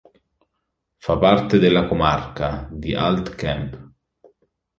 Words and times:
Fa 0.97 1.19
parte 1.19 1.59
della 1.59 1.85
"comarca" 1.85 2.67
di 2.71 2.95
Alt 2.95 3.35
Camp. 3.35 3.91